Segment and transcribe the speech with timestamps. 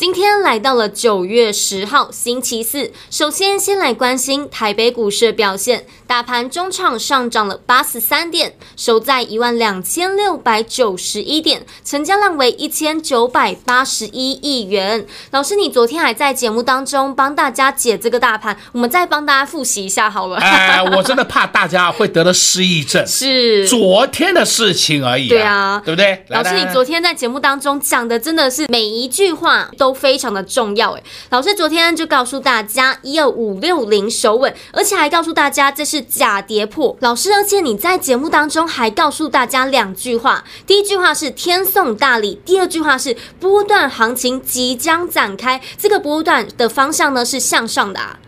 [0.00, 5.84] 今天来到了九月十号星期四，首先先来关心台北股市的表现。
[6.06, 15.06] 大盘中场上涨了八十三点，收在一万两千六百九十一点，成交量为一千九百八十一亿元。
[15.32, 20.38] 老师，你昨天还在节目当中帮大家解这个大盘，我们再帮大家复习一下好了。
[20.38, 25.28] 哎，我真的怕大家会得了失忆症， 是昨天的事情而已啊。
[25.28, 26.24] 对啊，对不对？
[26.28, 31.02] 老师，你昨天在节目当中讲的真的是每一句话都非常的重要哎。
[31.30, 36.04] 老师昨天就告诉大家一二五六零守稳，而且还告诉大家这是。
[36.20, 48.18] 假跌破，老师，而且你在节目当中还告诉大家两句话，第一句话是天送大礼，第二句话是波段行情即将展开，这个波段的方向呢是向上的啊。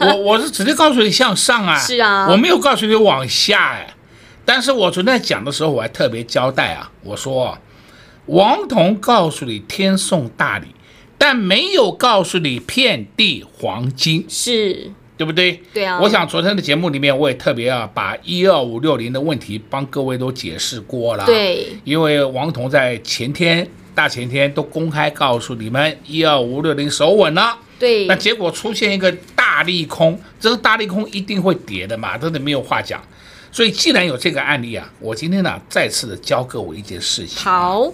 [0.00, 3.94] 我我是直接告诉你 向上啊，是啊，我没有告诉你往下哎，
[4.44, 7.58] 但是我昨天讲的时候我还特别交代啊，我说
[8.26, 10.74] 王彤告诉你天送大礼，
[11.26, 14.92] 但没有告诉你遍地黄金是。
[15.16, 15.60] 对不对？
[15.74, 21.26] 对啊，我想昨天的节目里面，我也特别啊把一二五六零的问题帮各位都解释过了。
[21.26, 27.58] 对，因为王彤在前天、大前天都公开告诉你们一二五六零守稳了。
[27.76, 33.02] 对，那结果出现一个大利空，这个大利空一定会跌的嘛，真的没有话讲。
[33.50, 37.42] 所以既然有这个案例啊，我今天呢再次的教各位一件事情。
[37.42, 37.90] 好，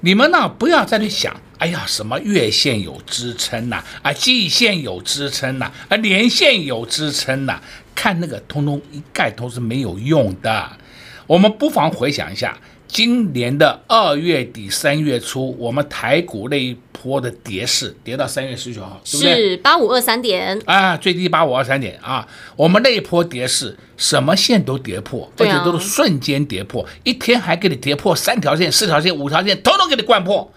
[0.00, 1.34] 你们呢不要再去想。
[1.58, 3.82] 哎呀，什么月线有支撑呐？
[4.02, 5.70] 啊，季线有支撑呐？
[5.88, 7.60] 啊，年线有支撑呐？
[7.94, 10.72] 看那个，通通一概都是没有用的。
[11.26, 19.34] 我们不妨回想一下，今年的二月底三月初，我们台股那一波的跌势，跌到三月十九号，对不对？
[19.34, 22.26] 是八五二三点啊，最低八五二三点啊。
[22.56, 30.52] 我们那一波跌势，什么线都跌破，而且都是瞬间跌破，一天还给你跌破三条线、四条线、五条线，统统给你灌破。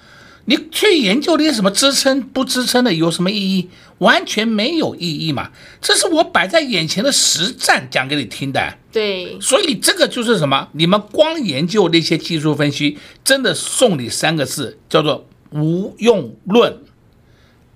[0.49, 3.69] 你去研究那些什么支撑不支撑的有什么意义？
[3.97, 5.51] 完全没有意义嘛！
[5.81, 8.77] 这是我摆在眼前的实战讲给你听的。
[8.89, 10.69] 对，所以这个就是什么？
[10.71, 16.77] 你们光研究那些技术分析，真的送你三个字，叫做无用论。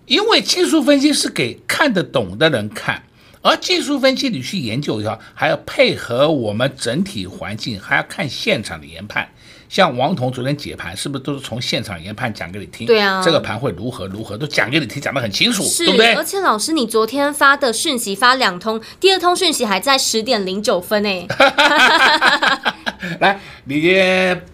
[0.05, 3.03] 因为技术分析是给看得懂的人看，
[3.41, 9.29] 而技术分析你去研究一下，还要配合我们整体环境，还要看现场的研判。
[9.71, 12.85] 像王彤昨天解盘，是不是都是从现场研判讲给你听？
[12.85, 16.13] 对啊，这个盘会如何如何，都讲给你听，讲得很清楚，是对不对？
[16.13, 21.25] 而且老师，你昨天发的讯息发两通，第二通讯息还在十点零九分诶。
[23.21, 23.95] 来，你。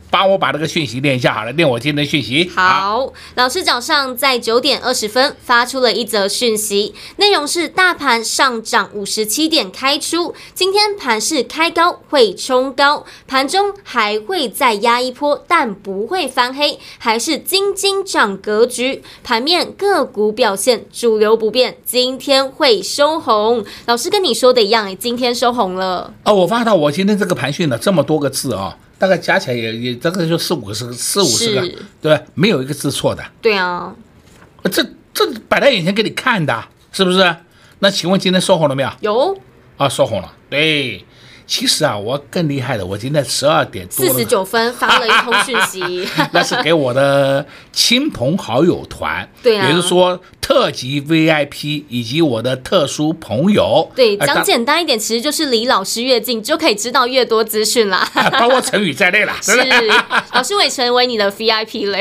[0.09, 2.50] 帮我把这个讯息念一下好了，念我今天的讯息。
[2.56, 19.03] 好，老师早上在九点二十分发出了一则讯息，内容是大盘上涨五十七点开出，今天盘是开高会冲高，盘中还会再压一波，但不会翻黑，还是金金涨格局。
[19.24, 23.66] 盘面个股表现主流不变，今天会收红。
[23.85, 26.13] 老师跟你说的一样，今天收红了。
[26.24, 31.61] 哦，我发到我今天这个盘讯了这么多个字啊、大概加起来也也大概就四五个四四五十个，
[32.01, 32.23] 对吧？
[32.33, 33.23] 没有一个字错的。
[33.41, 33.95] 对啊，
[34.71, 37.35] 这这摆在眼前给你看的，是不是？
[37.79, 38.89] 那请问今天收红了没有？
[39.01, 39.41] 有
[39.77, 40.33] 啊，收红了。
[40.49, 41.05] 对，
[41.47, 50.19] 其实啊，我更厉害的，我今天十二点多四十九分 发了一通讯息， 那是给我的亲朋好友团，对啊，也就是说。
[50.39, 58.09] 特级 VIP 以及我的特殊朋友，对，讲简单一点，其实就是离老师越近，就可以知道越多资讯啦，
[58.39, 59.35] 包括成语在内啦。
[59.41, 59.51] 是，
[60.31, 62.00] 老师我也成为你的 VIP 了。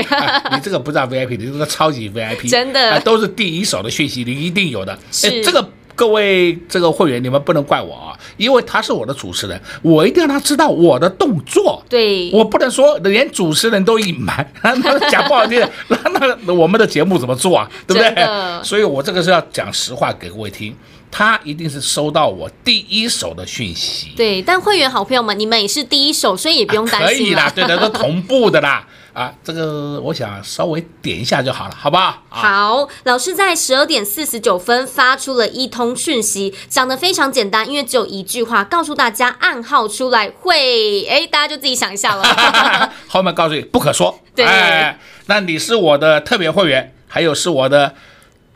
[0.53, 4.97] 你这个不叫 VIP，你这个超级 VIP，真的，都是第一手的讯息，你一定有的。
[5.11, 5.69] 是这个。
[5.97, 11.83] 各位这个会员，你们不能怪我啊，因为他是我的主持人，我一定要让他知道我的动作。
[11.89, 15.59] 对，我不能说连主持人都隐瞒，那讲不好听，
[15.89, 17.69] 那那我们的节目怎么做啊？
[17.87, 18.63] 对不对？
[18.63, 20.77] 所以我这个是要讲实话给各位听，
[21.11, 24.09] 他一定是收到我第一手的讯息。
[24.15, 27.09] 对，但会员好朋友们，你们也是第一手，所以也不用担心。
[27.09, 28.87] 啊，可以啦，对的，都同步的啦。
[29.17, 32.23] 啊，这个我想稍微点一下就好了，好不好？
[32.29, 42.23] 好，老师在十二点四十九分发出了一通讯息，讲得非常简单，因为只有一句话，告诉大家暗号出来会， 哎，大家就自己想一下了。
[43.09, 44.21] 后面告诉你不可说。
[44.35, 47.95] 对，哎，那你是我的特别会员，还有是我的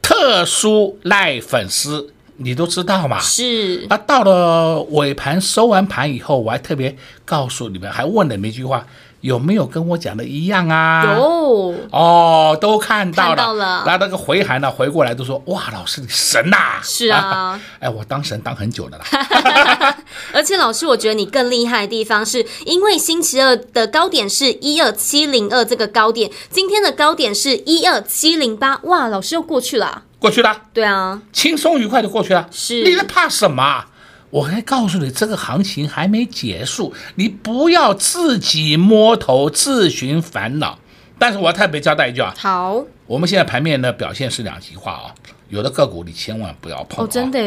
[0.02, 3.18] 特殊赖粉丝，你都知道嘛？
[3.18, 3.86] 是。
[3.88, 8.86] 啊到了尾盘收完盘以后，我还特别告诉你们，还问了你们一句话。
[9.20, 11.04] 有没有跟我讲的一样啊？
[11.14, 13.36] 有哦，都看到了。
[13.36, 13.82] 看到了。
[13.86, 14.70] 那那个回函呢？
[14.70, 16.80] 回过来都说哇，老师你神呐、啊！
[16.82, 17.60] 是啊。
[17.80, 19.96] 哎，我当神当很久了啦。
[20.32, 30.04] 而且老师，我觉得你更厉害的地方是，因为星期二的高点是一二七零二这个高点，今天的高点是一二七零八，哇，老师又过去了。
[30.18, 30.56] 过去了。
[30.72, 31.20] 对啊。
[31.32, 32.48] 轻松愉快的过去了。
[32.50, 32.82] 是。
[32.84, 33.84] 你在怕什么？
[34.30, 40.78] 我还告诉你，这个行情还没结束，你不要自己摸头自寻烦恼。
[41.18, 45.14] 但是我要特别交代一句啊，好，我们现在盘面的表现是两极化啊，
[45.50, 47.38] 有的个股你千万不要碰哦，真的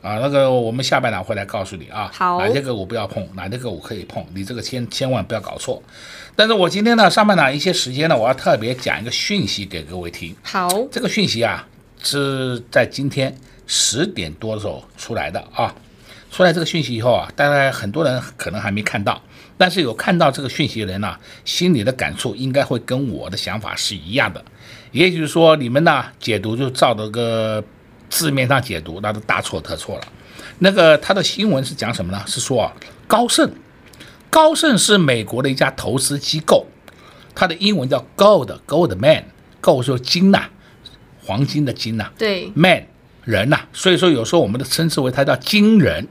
[0.00, 5.82] 啊，那个我们下半场会来告诉你啊，好，哪些个股不要碰，哪些个股可以碰，你这个千千万不要搞错。
[6.36, 10.32] 但是我今天呢，上半场一些时间呢，我要特别讲一个讯息给各位听。
[10.44, 11.66] 好，这个讯息啊
[12.00, 13.36] 是在今天
[13.66, 15.74] 十点多的时候出来的啊。
[16.36, 19.22] 出来这个讯息以后啊，当然很多人可能还没看到，
[19.56, 24.44] 但是有看到这个讯息的人呢、啊，心里的感触应该会跟我的想法是一样的。
[24.92, 27.64] 也就是说，你们呢解读就照着个
[28.10, 30.02] 字面上解读，那都大错特错了。
[30.58, 32.22] 那个他的新闻是讲什么呢？
[32.26, 32.72] 是说啊，
[33.06, 33.50] 高盛，
[34.28, 36.66] 高盛是美国的一家投资机构，
[37.34, 40.50] 它的英文叫 Gold，Goldman，Gold 就是金呐、啊，
[41.24, 42.88] 黄金的金呐、啊，对，Man
[43.24, 46.06] 人呐、啊，所以说有时候我们的称之为它叫金人。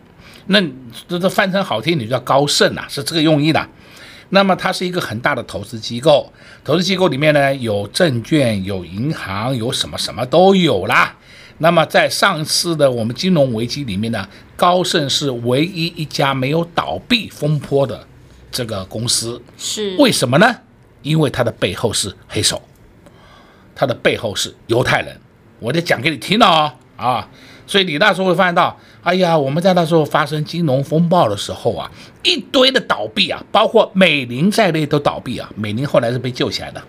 [0.47, 0.62] 那
[1.07, 3.68] 这这翻成好听，你就叫高盛呐、啊，是这个用意的。
[4.30, 6.31] 那么它是一个很大的投资机构，
[6.63, 11.15] 投资机构里面呢有证券、有银行、有什么什么都有啦。
[11.59, 18.06] 那么在上次的我们金融危机里面呢，高盛是唯一一家没有倒闭风波的
[18.51, 19.41] 这个公司。
[19.57, 20.53] 是为什么呢？
[21.01, 22.62] 因为它的背后是黑手，
[23.75, 25.15] 它的背后是犹太人。
[25.59, 27.30] 我得讲给你听哦，啊。
[27.68, 31.89] 所以你那时候会发现到，哎呀，我们在那时候发生金融风暴的时候啊，
[32.23, 35.47] 一堆的倒闭啊，包括美林在内都倒闭啊。
[35.55, 36.81] 美林后来是被救起来的。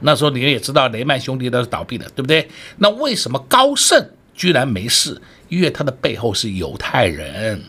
[0.00, 2.48] 那时候你也知道雷曼兄弟都是倒闭的，对不对？
[2.78, 4.02] 那为什么高盛
[4.34, 5.20] 居然没事？
[5.50, 7.62] 因为他的背后是犹太人。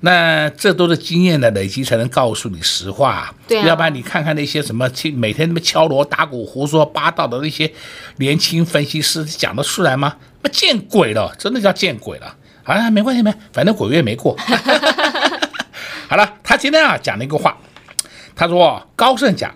[0.00, 3.34] 那这都是经验的累积才能告诉你实话。
[3.48, 3.66] 对啊。
[3.66, 7.72] 要不然你看看那些什么每天那么敲锣打鼓、胡说八道的那些
[8.18, 10.16] 年轻分析师讲得出来吗？
[10.42, 12.36] 那见鬼了，真的叫见鬼了！
[12.64, 14.36] 啊，没关系，没，反正鬼月没过。
[16.08, 17.56] 好了，他今天啊讲了一个话，
[18.34, 19.54] 他说高盛讲，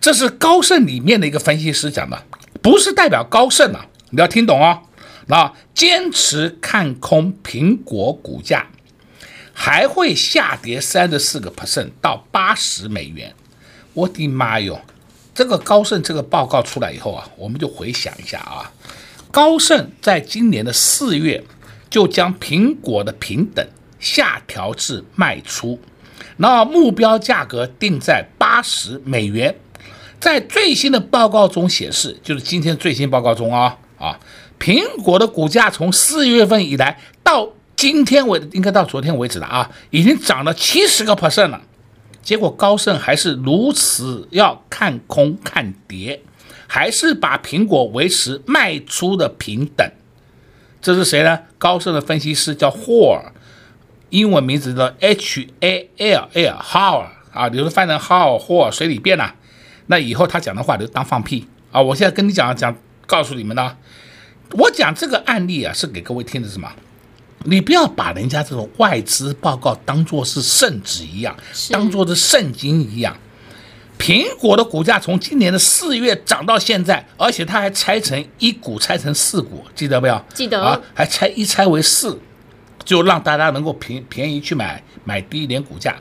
[0.00, 2.22] 这是高盛里面的一个分析师讲的，
[2.60, 4.82] 不是代表高盛啊，你要听懂哦。
[5.26, 8.66] 那坚持看空苹果股价，
[9.52, 13.32] 还会下跌三十四个 percent 到八十美元。
[13.94, 14.80] 我的妈哟，
[15.32, 18.72] 这个高盛这个报告出来以后啊，我们就回想一下啊。
[19.30, 21.42] 高盛在今年的四月
[21.92, 23.62] 就将苹果的平等
[24.00, 25.78] 下调至卖出，
[26.38, 29.54] 那目标价格定在八十美元。
[30.18, 34.18] 在最新的报告中显示，就是今天最新报告中啊啊，
[34.58, 41.60] 苹果的股价从四月份以来到今天为应该到昨天为止了啊，已经涨了七十个 percent 了。
[42.22, 46.22] 结果高盛还是如此要看空看跌。
[46.66, 49.86] 还是把苹果维持卖出的平等，
[50.80, 51.38] 这是谁呢？
[51.62, 53.30] 高盛的分析师叫霍尔，
[54.10, 59.32] 英文名字叫 H A L L 霍尔啊，比如说翻成浩尔霍尔随你便呐。
[59.86, 61.80] 那以后他讲的话就当放屁啊！
[61.80, 62.76] 我现在跟你讲讲，
[63.06, 63.76] 告诉你们呢，
[64.54, 66.68] 我讲这个案例啊，是给各位听的什么？
[67.44, 71.36] 你不要把人家这种外资报告当做是圣旨一样，
[71.70, 73.16] 当做是圣经一样。
[74.02, 80.18] 苹果的股价从今年的四月涨到现在，而且它还拆成一股，拆成四股，记得不要？
[80.34, 82.20] 记得啊，还拆一拆为四，
[82.84, 85.94] 就让大家能够便便宜去买，买低一点股价，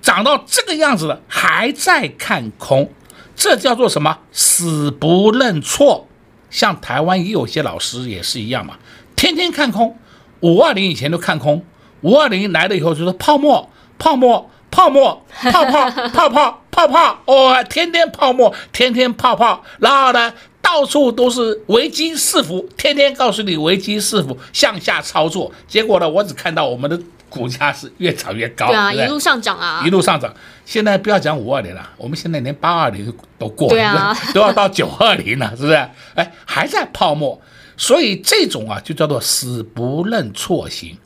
[0.00, 2.90] 涨到这个样子了，还在看空，
[3.36, 4.20] 这叫做什么？
[4.32, 6.08] 死不认错。
[6.48, 8.78] 像台湾也有些老师也是一样嘛，
[9.14, 9.98] 天天看空，
[10.40, 11.62] 五二零以前都看空，
[12.00, 13.68] 五二零来了以后就说泡沫，
[13.98, 14.48] 泡沫。
[14.72, 25.52] 泡沫，泡泡， 泡泡，泡泡，哦，天天泡沫，天天泡泡，然后呢，到处都是危机四伏，天天告诉你危机四伏，向下操作。
[25.68, 26.98] 结果呢，我只看到我们的
[27.28, 30.34] 股价是越涨越高，对啊，对一路上涨啊，一路上涨。
[30.64, 35.74] 现在不要讲五二零了，我们现在连八二零都过了，对啊， 都要到九二零了，是不是？
[36.14, 37.38] 哎，还在泡沫，
[37.76, 40.96] 所以这种啊就叫做死不认错型，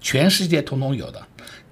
[0.00, 1.20] 全世界通通有的。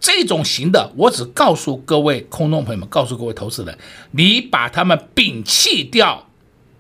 [0.05, 3.79] 这种型的，我只告诉各位空中朋友们，告诉各位投资人，
[4.11, 6.29] 你把他们摒弃掉，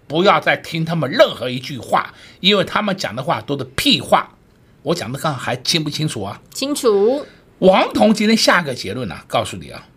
[0.06, 4.36] 不要再听他们任何一句话，因为他们讲的话都是屁话。
[4.82, 6.38] 我讲的看还清不清楚啊？
[6.52, 7.24] 清楚。
[7.60, 9.88] 王彤今天下个结论呢、啊，告诉你啊，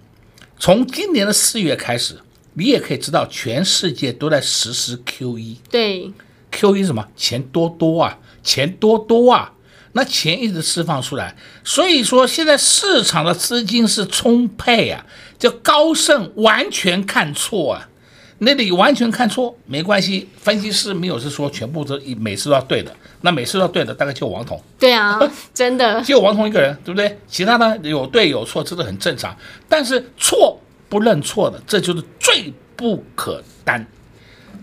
[0.57, 2.21] 从今年的四月开始，
[2.53, 5.57] 你也可以知道，全世界都在实施 QE。
[5.69, 6.13] 对
[6.49, 7.05] ，QE 什么？
[7.17, 9.51] 钱多多啊，钱多多啊。
[9.97, 15.03] 那钱一直释放出来，所以说现在市场的资金是充沛啊，
[15.39, 17.89] 叫高盛完全看错啊，
[18.37, 25.19] 那里完全看错没关系，分析师没有是说全部都每次都要对的，那每次都要对的大概就王彤，对啊，
[25.51, 27.19] 真的就王彤一个人，对不对？
[27.27, 29.35] 其他呢有对有错，这都很正常，
[29.67, 33.83] 但是错不认错的，这就是罪不可担，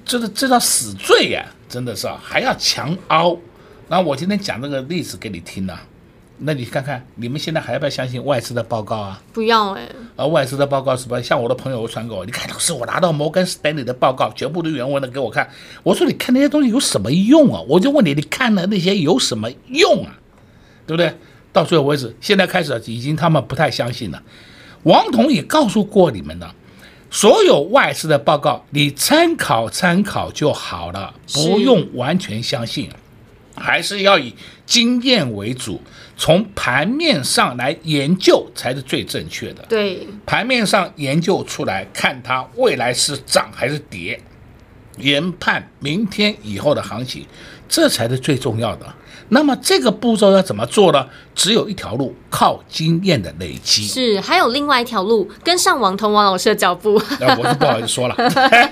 [0.04, 3.36] 这是这叫死罪呀、啊，真的是啊，还要强凹。
[3.88, 5.86] 那我今天讲这个例子给你听呢、啊，
[6.38, 9.22] 那你看看你们现在还要不要相信外资的报告啊？
[9.32, 9.94] 不要哎、欸。
[10.16, 11.20] 而外资的报告是吧？
[11.20, 15.48] 像我的朋友传给我，你看老师，我拿到摩根士丹利的报告，全部都原文的给我看。
[15.82, 17.60] 我说你看那些东西有什么用啊？
[17.68, 20.18] 我就问你，你看了那些有什么用啊？
[20.86, 21.14] 对不对？
[21.52, 24.22] 到最后为止，现在开始已经他们不太相信了。
[24.82, 26.50] 王彤也告诉过你们的，
[27.10, 32.90] 所有外资的报告你参考参考就好了，不用完全相信。
[33.56, 34.34] 还是要以
[34.66, 35.80] 经验为主，
[36.16, 39.64] 从盘面上来研究才是最正确的。
[39.68, 44.20] 对，盘面上研究出来，看它未来是涨还是跌，
[44.98, 47.26] 研判明天以后的行情，
[47.68, 48.94] 这才是最重要的。
[49.28, 51.06] 那么这个步骤要怎么做呢？
[51.34, 53.86] 只有一条路，靠经验的累积。
[53.86, 57.00] 是，还有另外一条路，跟上王彤王老师的脚步。
[57.18, 58.14] 那我就不好意思说了，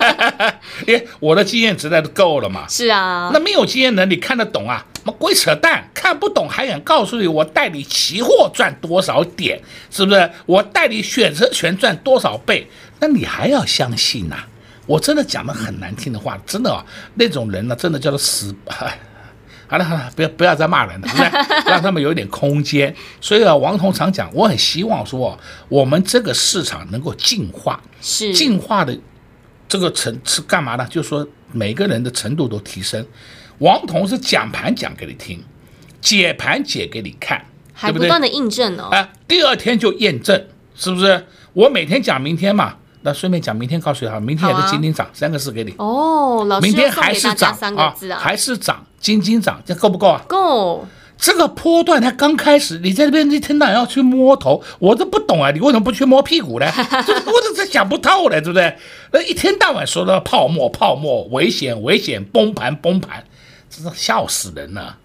[0.86, 2.66] 因为我的经验实在是够了嘛。
[2.68, 4.84] 是啊，那没有经验能你看得懂啊？
[4.96, 10.30] 什么鬼扯淡，看不懂还敢告诉你我带你期货赚多少点，是不是？
[10.46, 12.68] 我带你选择权赚多少倍？
[13.00, 14.46] 那你还要相信呐、啊？
[14.86, 18.54] 我真的讲的很难听的话，真的啊，那种人呢，真的叫做死。
[19.72, 21.64] 好了好了，不要不要再骂人了，对不对？
[21.72, 22.94] 让他们有一点空间。
[23.22, 25.38] 所以啊，王彤常讲，我很希望说，
[25.70, 28.94] 我们这个市场能够进化，是进化的
[29.66, 30.86] 这个程是干嘛呢？
[30.90, 33.02] 就是说每个人的程度都提升。
[33.60, 35.42] 王彤是讲盘讲给你听，
[36.02, 38.90] 解盘解给你看，还不断的印证哦。
[38.90, 41.24] 啊，第二天就验证，是不是？
[41.54, 42.76] 我每天讲明天嘛。
[43.02, 46.44] 那顺便讲，明天告诉你哈，明天也是金金涨、啊、三个字给你哦。
[46.48, 50.22] 老师明天还是涨三个字啊，还是涨，金金涨，这够不够啊？
[50.28, 50.86] 够。
[51.18, 56.66] 这个波段它刚开始，你在这边一天到晚要去摸头，我都不懂啊，你为什么不去摸屁股呢？
[56.66, 56.74] 我
[57.54, 58.76] 这这想不透了，对不对？
[59.12, 63.24] 那一天到晚说的泡沫泡沫，危险危险，崩盘崩盘，
[63.70, 64.96] 真是笑死人了。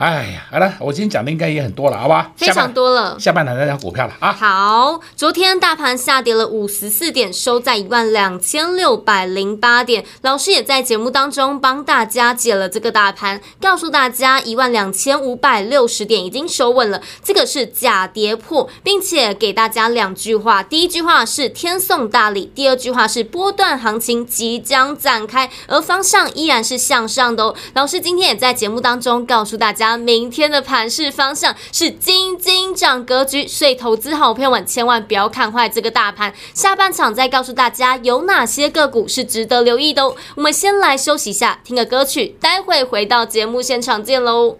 [0.00, 2.32] 哎呀，好了，我今天讲的应该也很多了，好吧？
[2.34, 3.20] 非常多了。
[3.20, 4.32] 下半场再讲股票了啊。
[4.32, 10.02] 好，昨天大盘下跌了五十四点，收在一万两千六百零八点。
[10.22, 27.54] 老师也在节目当中帮大家解了这个大盘，告诉大家一万两千五百六十点已经收稳了，这个是假跌破，并且给大家两句话：第一句话是天送大礼，第二句话是波段行情即将展开，而方向依然是向上的哦。
[27.74, 29.89] 老师今天也在节目当中告诉大家。
[29.96, 36.32] 明天的盘势方向是金金涨格局，所以投资好朋友们千万不要看坏这个大盘。
[36.54, 40.14] 下半场再告诉大家有哪些个股是值得留意的哦。
[40.36, 44.58] 我们先来休息一下，听个歌曲，待会回到节目现场见喽。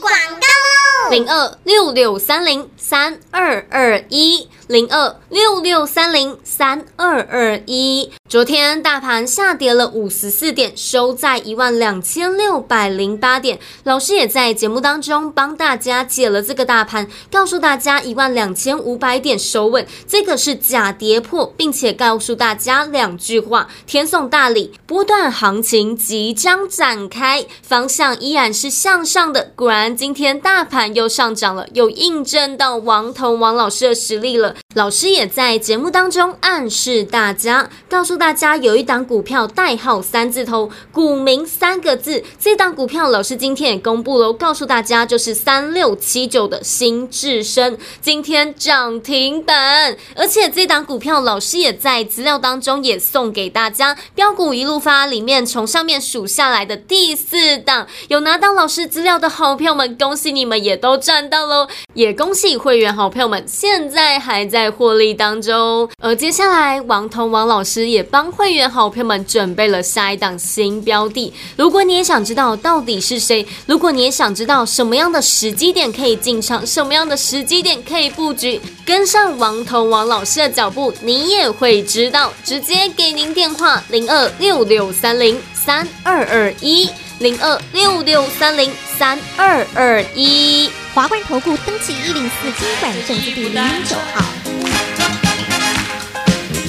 [0.00, 1.10] 广告喽！
[1.10, 4.48] 零二六六三零三二二一。
[4.68, 13.60] 零二六六三零三二二一，昨天大盘下跌了五十四点，收在一万两千六百零八点。
[13.84, 29.52] 老师也在节目当中帮大家解了这个大盘，告诉大家一万两千五百点收稳，这个是假跌破，并且告诉大家两句话：天送大礼，波段行情即将展开，方向依然是向上的。
[29.54, 34.54] 果然，今天大盘又上涨了，又印证到王彤王老师的实力了。
[34.74, 42.24] 老师也在节目当中暗示大家，告诉大家有一档股票代号三字头，股名三个字。
[42.38, 49.96] 这档股票老师今天也公布了，告诉大家就是三六七九的新智深，今天涨停板。
[50.14, 61.68] 而且这档股票老师也在资料当中也送给大家，标股一路发里面从上面数下来的第四档，有拿到老师资料的好票们，恭喜你们也都赚到喽！
[61.94, 65.88] 也恭喜会员好朋友们现在还在获利当中。
[66.02, 71.32] 而接下来王彤王老师也帮会员好朋友们准备了下一档新标的。
[71.56, 82.32] 如果你也想知道到底是谁，如果你也想知道什么样的时机点可以进场，什么样的时机点可以布局，跟上王彤王老师的脚步，你也会知道。
[82.44, 94.22] 直接给您电话零二六六三零三二二一零二六六三零三二二一华冠投顾登记一零四金管证字第零零九号。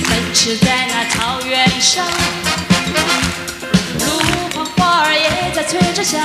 [0.09, 2.05] 奔驰在那草原上，
[3.99, 6.21] 路旁花儿也在催着香，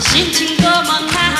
[0.00, 1.30] 心情多么开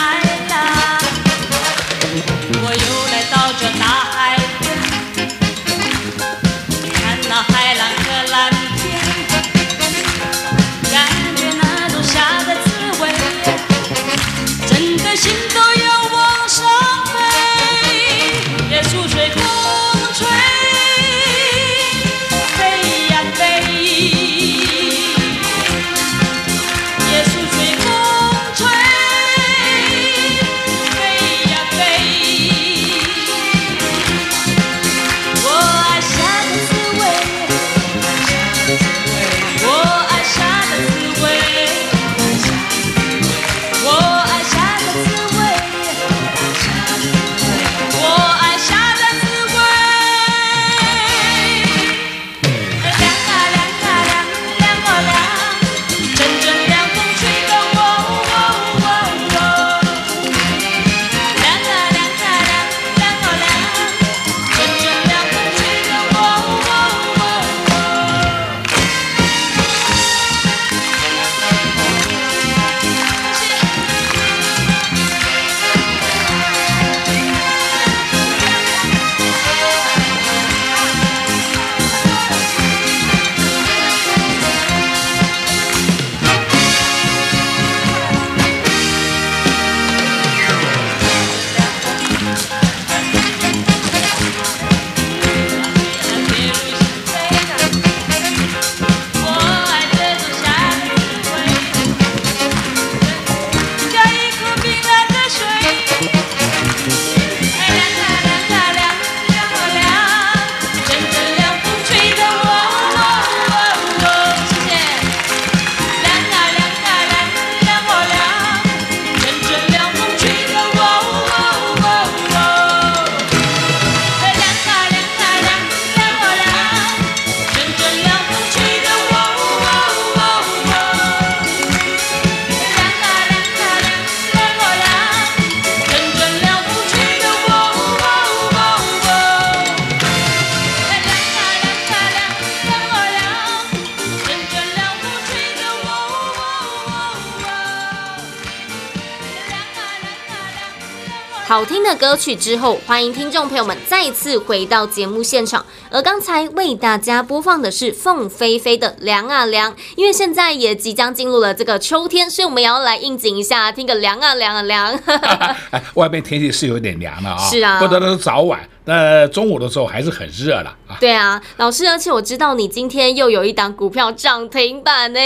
[151.66, 155.64] 听的歌曲之后，欢迎听众朋友们再次回到节目现场。
[155.90, 164.98] 而刚才为大家播放的是凤飞飞的凉啊凉，因为现在也即将进入了这个秋天，所以我们也要来应景一下，听个凉啊凉啊凉。
[165.94, 168.60] 外面天气是有点凉了啊， 是啊，不得都早晚。
[168.88, 170.96] 那中午的时候还是很热了啊！
[171.00, 175.18] 对啊，老师，而且我知道你今天又有一档股票涨停板呢，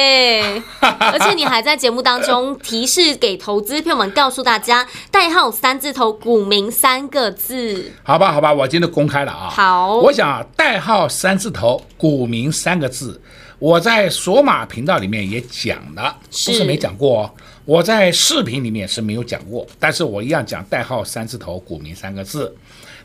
[0.80, 7.92] 而且你还在节目当中提示给投资朋友们，告诉大家代号三字头股民三个字。
[8.02, 9.50] 好吧，好吧，我今天公开了啊。
[9.50, 13.20] 好，我想代号三字头股民三个字，
[13.58, 17.30] 我在索马频道里面也讲了，不是没讲过哦。
[17.66, 22.56] 我在视频里面是没有讲过，但是我一样讲代号三字头股民三个字。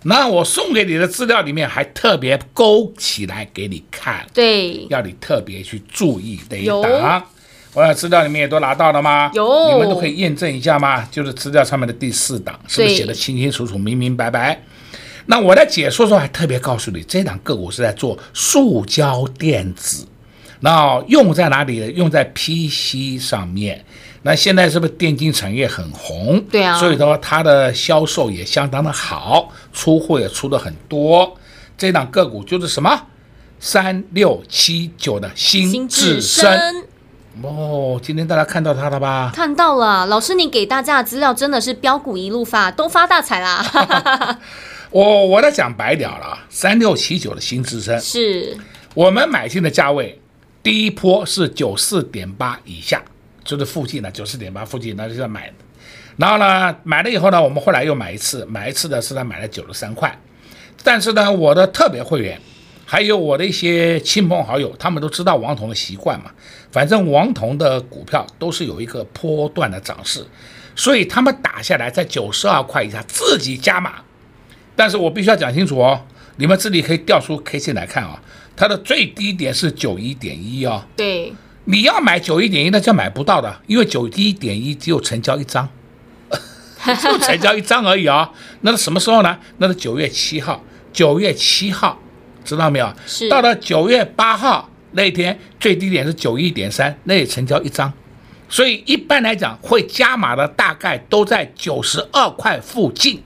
[0.07, 7.23] 那我送给你的资料里面还特别勾起来给你看，对，要你特别去注意这一档。
[7.73, 9.31] 我的资料里面也都拿到了吗？
[9.33, 11.03] 有，你们都可以验证一下吗？
[11.11, 14.61] 就是资料上面的第四档，是不是写的清清楚楚、明明白白？
[15.25, 20.07] 那我在解说的时候还特别告诉你，这档个股是在做塑胶电子，
[20.59, 21.91] 那用在哪里呢？
[21.91, 23.83] 用在 PC 上面。
[24.23, 26.41] 那现在是不是电竞产业很红？
[26.51, 31.37] 对啊，所以说它的销售也相当的好，出货也出的很多。
[31.77, 33.07] 这档个股就是什么？
[33.59, 36.85] 三六七九的新智深。
[37.41, 39.31] 哦，今天大家看到它了吧？
[39.35, 44.39] 看到了，老师，你给大家的资料真的是标股一路发，都发大财啦！
[44.89, 48.57] 我我在讲白了了，三六七九的新至升是
[48.93, 50.21] 我们买进的价位，
[50.63, 53.03] 第一波是九四点八以下，
[53.45, 55.53] 就是附近的九四点八附近，那就要买。
[56.17, 60.19] 然后呢，买了以后呢，我们后来又买一次，买一次的是他买了九十三块，
[60.83, 62.37] 但是呢，我的特别会员。
[62.87, 66.29] 还有我的一些亲朋好友，他们都知道王彤的习惯嘛。
[66.71, 70.23] 反正王彤的股票都是有一个波段的涨势，
[70.75, 73.95] 所以他们打下来在九十二块以下自己加码。
[74.75, 75.99] 但是我必须要讲清楚哦，
[76.35, 78.21] 你们这里可以调出 K 线来看啊，
[78.55, 80.85] 它的最低点是九一点一哦。
[80.95, 81.33] 对，
[81.65, 85.67] 你要买九一点一，那就买不到的，因为九一点一只有成交一张，
[86.99, 88.31] 只有成交一张而已啊。
[88.61, 89.37] 那是什么时候呢？
[89.57, 91.99] 那是九月七号，九月七号。
[92.43, 92.93] 知道没有？
[93.07, 97.91] 是到了九月八号那一天，最低点是九一点三，那也成交一张，
[98.47, 103.23] 所以一般来讲会加码的大概都在九十二块附近。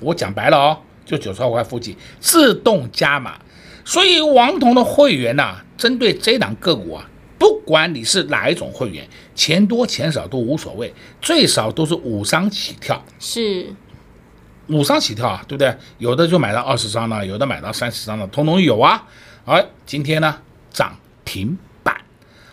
[0.00, 3.38] 我讲白了哦，就九十二块附近自动加码。
[3.86, 13.02] 所以王彤的会员呐、啊，针对这档个股啊，不管你是哪一种会员，钱多钱少都无所谓，最少都是五张起跳。
[13.18, 13.72] 是。
[14.68, 15.74] 五张起跳啊，对不对？
[15.96, 19.06] 有的就买到二十张了，有的买到三十张了，通通有啊。
[19.46, 20.36] 而今天呢，
[20.70, 21.96] 涨停板，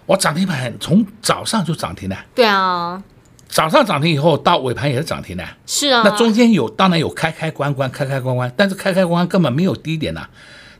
[0.05, 2.17] 我涨停板从早上就涨停了。
[2.33, 3.03] 对啊，
[3.49, 5.43] 早上涨停以后到尾盘也是涨停的。
[5.65, 10.29] 是啊，那中间有当然有开开关关，开开关关，但是开开关关根本没有低点呐。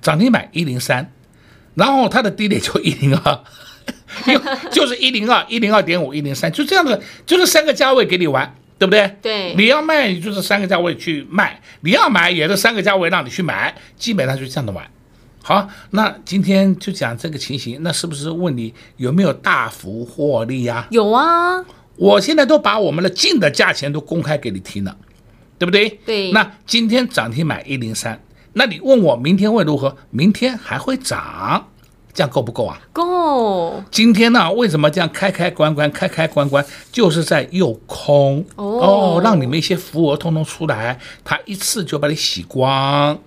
[0.02, 1.12] 涨停板一零三，
[1.74, 3.44] 然后它的低点就一零二，
[4.72, 8.56] 就是一零二、一零二点五、一零三，就这样的，就是三个价位给你玩。
[8.78, 9.10] 对不对？
[9.22, 14.86] 对，你要卖，你就是三个价位去卖；你要买，也是三个价位让你去买，基本上就这样的玩。
[15.42, 20.86] 好，那今天就讲这个情形，那是不是问你有没有大幅获利呀？
[20.92, 21.64] 有啊，
[21.96, 24.98] 我现在都把我们的进的价钱都公开给你听了，
[25.58, 25.88] 对不对？
[26.06, 26.34] 对。
[26.34, 29.96] 那今天涨停买一零三，那你问我明天会如何？
[30.12, 31.70] 明天还会涨。
[32.16, 32.80] 这样够不够啊？
[32.94, 33.84] 够。
[33.92, 38.66] 今天呢，为什么这样开开关关开开关关，就是在诱空哦，
[39.18, 43.20] 哦，让你们一些浮额通通出来，它一次就把你洗光，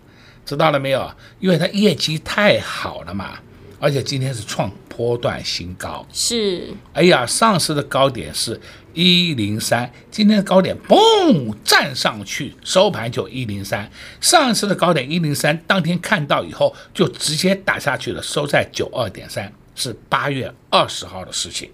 [0.46, 1.08] 知道了没有？
[1.38, 3.34] 因为它业绩太好了嘛，
[3.78, 6.04] 而且今天是创波段新高。
[6.12, 6.74] 是。
[6.92, 8.60] 哎呀，上市的高点是。
[8.94, 13.88] 一零三，今天的高点嘣站上去，收盘就一零三。
[14.20, 21.70] 上次的高点一零三，当天看到以后就直接打下去了，收在九二点三，是八月二十号的事情。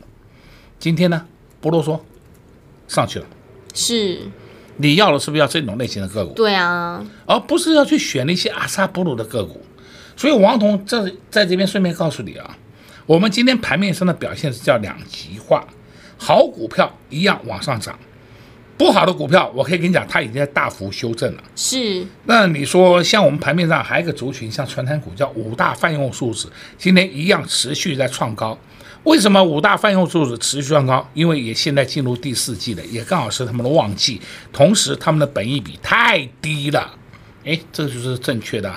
[0.78, 1.24] 今天呢，
[1.62, 1.98] 不啰嗦，
[2.88, 3.26] 上去了。
[3.72, 4.20] 是，
[4.76, 6.34] 你要的是不是要这种类型的个股？
[6.34, 9.64] 对啊，而不是要去选那些阿萨布鲁的个股。
[10.14, 12.58] 所以王彤这在这边顺便告诉你啊，
[13.06, 15.64] 我们今天盘面上的表现是叫两极化。
[16.16, 17.98] 好股票一样往上涨，
[18.78, 21.42] 不好的股票，我可以跟你讲，它已经在大幅修正了。
[21.54, 22.06] 是。
[22.24, 28.56] 那你说，像我们盘面上还有一个族群，像传产股叫五大泛用数值，今天一样持续在创高。
[29.02, 31.06] 为什么五大泛用数值持续创高？
[31.12, 34.18] 因为也现在进入第四季了，也刚好是他们的旺季，
[34.50, 36.94] 同时他们的本益比太低了。
[37.44, 38.72] 哎，这就是正确的，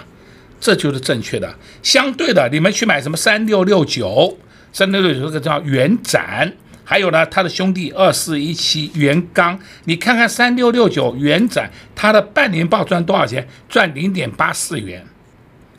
[0.59, 1.55] 这就是正确的。
[1.81, 4.37] 相对的，你们去买什么三六六九，
[4.73, 6.53] 三六六九这个叫元展。
[6.83, 13.45] 还有呢，它的兄弟二四一七元刚，你看看三六六九元展，它的半年报赚多少钱？
[13.67, 15.05] 赚零点八四元，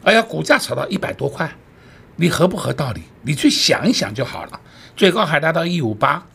[0.02, 1.50] 哎呀，股价炒到一百多块，
[2.16, 3.00] 你合不合道理？
[3.22, 4.60] 你去想一想就好了。
[4.94, 6.26] 最高还达到一五八，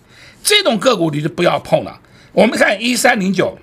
[0.41, 1.99] 这种个股你就不要碰了。
[2.31, 3.59] 我们看一三零九，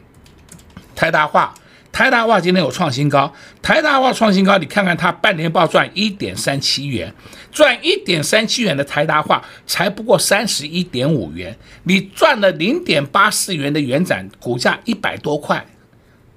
[0.94, 1.52] 台达化。
[1.92, 7.12] 台达化今天有创新高，台达化创新高，你看看它半年报赚一点三七元，
[7.50, 15.66] 赚一点三七元的台达化才不过三十一点五元，你赚了零点八四元的元展，股价一百多块，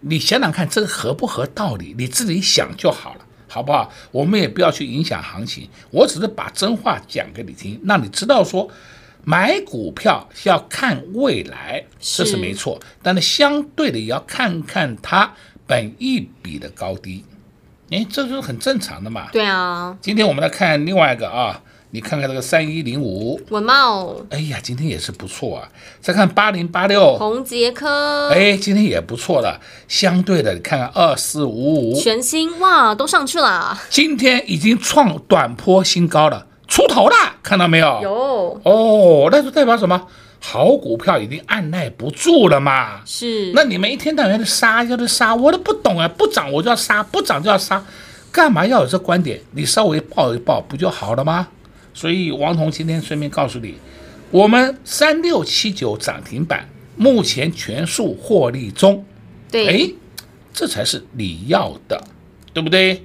[0.02, 1.96] 你想想看这个合不合道理？
[1.98, 3.90] 你自己想就好了，好不好？
[4.12, 8.70] 我们也不要去影响行情，我只是把真话讲给你听，让你知道说。
[9.26, 15.34] 买股票是要看未来，这是没错，但是相对的也要看看它
[15.66, 17.24] 本一比的高低，
[17.90, 19.30] 哎，这就是很正常的嘛。
[19.32, 19.98] 对啊。
[20.02, 25.70] 今天我们来看另外一个啊，你看看这个三一零五文茂，哎呀，今天也是不错啊。
[26.02, 29.62] 再看八零八六红杰科，哎，今天也不错了。
[29.88, 33.80] 相对的，你看看二四五五全新哇，都上去了。
[33.90, 36.48] 今天已经创短波新高了。
[36.68, 38.00] 出头了，看到没有？
[38.02, 40.08] 有哦，那就代表什么？
[40.40, 43.02] 好股票已经按捺不住了嘛。
[43.06, 43.52] 是。
[43.54, 46.08] 那你们一天到晚的杀就是杀，我都不懂啊！
[46.08, 47.82] 不涨我就要杀，不涨就要杀，
[48.30, 49.40] 干嘛要有这观点？
[49.52, 51.48] 你稍微抱一抱不就好了吗？
[51.94, 53.76] 所以王彤今天顺便告诉你，
[54.32, 59.06] 我们三六七九涨停板目前全数获利中。
[59.50, 59.94] 对，哎，
[60.52, 62.04] 这才是你要的，
[62.52, 63.02] 对不对？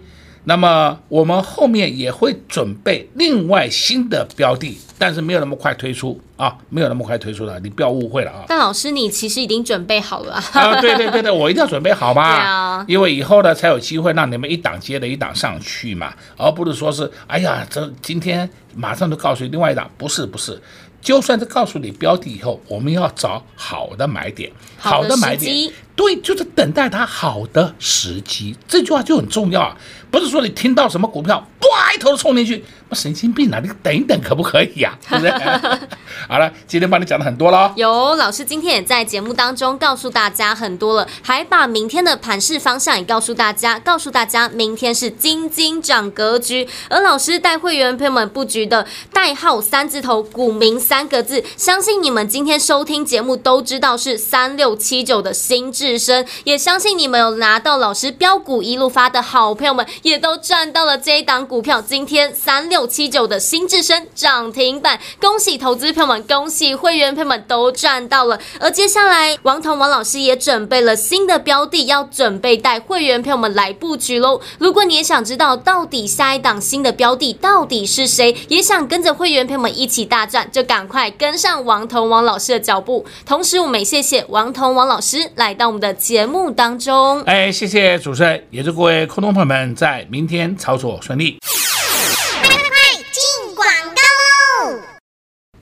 [0.49, 8.47] 那么我们后面也会准备另外新的标的，但是没有那么快推出啊，没有那么快推出的，你不要误会了啊。
[8.49, 10.43] 但老师，你其实已经准备好了啊？
[10.55, 12.33] 啊，对对对对，我一定要准备好嘛。
[12.35, 20.59] 对啊，因为以后呢才有机会让你们一档接着一档上去嘛，而不是说是哎呀，这今天马上就告诉另外一档，不是不是。
[21.01, 28.57] 就算是告诉你标的以后，我们要找好的买点，好的买点，对，就是等待它好的时机。
[28.67, 29.77] 这句话就很重要啊，
[30.11, 32.65] 不是说你听到什么股票，哇，一头冲进去。
[32.92, 33.61] 神经病啊！
[33.62, 35.12] 你等一等可不可以呀、啊？
[35.20, 35.88] 对不对？
[36.27, 37.72] 好了，今天帮你讲了很多了。
[37.77, 46.66] 有老师今天也在节目当中告诉大家很多了，还把明天的盘势方向也告诉大家，告诉大家明天是金金涨格局。
[46.88, 61.83] 而老师带会员朋友们布局的代号三字头股民三个字，相信你们今天收听节目都知道是三六七九的新智深，也相信你们有拿到老师标股一路发的好朋友们也都赚到了这一档股票。
[61.83, 62.78] 今天三六。
[62.79, 68.38] 六七九的新智深涨停板，恭喜投资朋友们，恭喜会员朋友们都赚到了。
[68.61, 74.41] 而接下来，王彤王老师也准备了新的标的，要准备带会员朋友们来布局喽。
[74.59, 83.05] 如果你也想知道到底下一档新的标的到底是谁，也想跟着会员朋友们一起大赚，就赶快跟上王彤王老师的脚步。
[83.27, 87.21] 同时，我们也谢谢王彤王老师来到我们的节目当中。
[87.23, 91.41] 哎，谢谢主持人，也祝各位空中朋友们在明天操作顺利。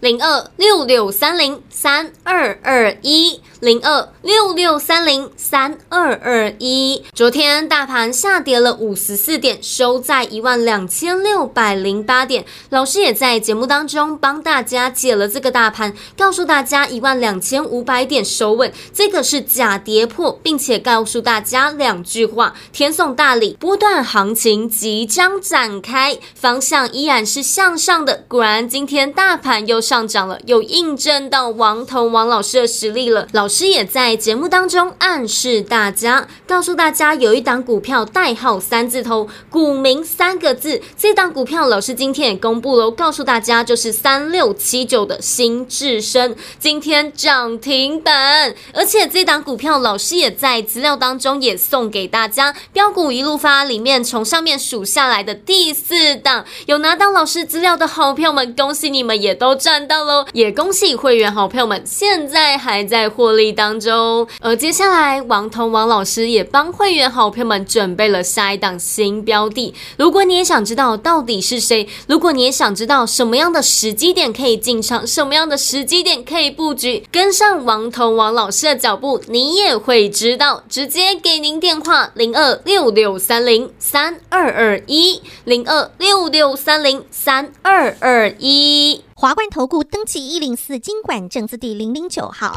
[0.00, 3.40] 零二六六三零三二二一。
[3.66, 12.44] 零二六六三零三二二一，昨天大盘下跌了五十四点，收在一万两千六百零八点。
[12.70, 28.22] 老师也在节目当中帮大家解了这个大盘，告诉大家一万两千五百点收稳，这个是假跌破，并且告诉大家两句话：天送大礼，波段行情即将展开，方向依然是向上的。
[28.29, 33.26] 果然，今天大盘又上涨了，又印证到王彤王老师的实力了。
[33.33, 33.48] 老。
[33.48, 40.83] 师师也在节目当中暗示大家，告诉大家有一档股票代号三字头，股名三个字。
[40.99, 48.55] 这档股票老师今天也公布了，告诉大家就是三六七九的新智深，今天涨停板。
[48.75, 60.27] 而且这档股票老师也在资料当中也送给大家，标股一路发里面从上面数下来的第四档，有拿到老师资料的好朋友们，恭喜你们也都赚到喽！
[60.35, 63.36] 也恭喜会员好朋友们，现在还在获。
[63.37, 69.72] 力当中，而接下来王彤王老师也帮会员好朋友们准备了下一档新标的。
[69.96, 80.64] 如果你也想知道到底是谁，如果你也想知道什么样的时机点可以进场，什么样的时机点可以布局，跟上王彤王老师的脚步，你也会知道。
[80.68, 89.03] 直接给您电话零二六六三零三二二一零二六六三零三二二一。
[89.14, 92.57] 华冠投顾登记一零四金管证字第零零九号。